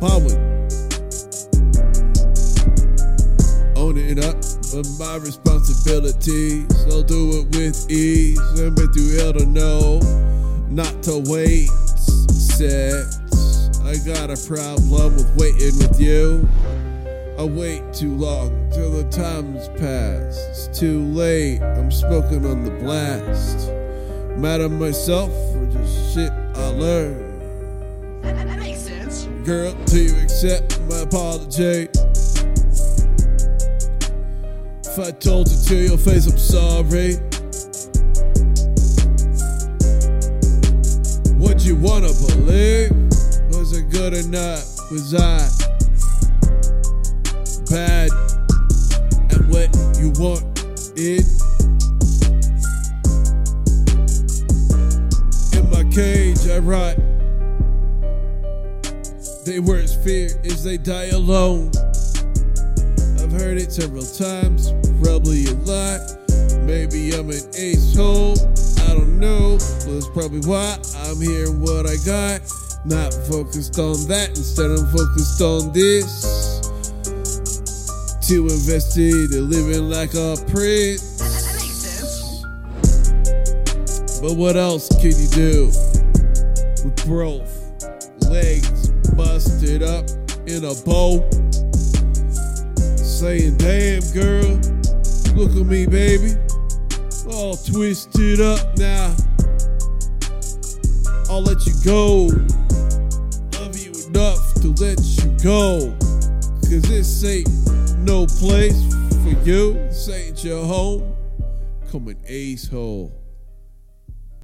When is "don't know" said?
68.94-69.52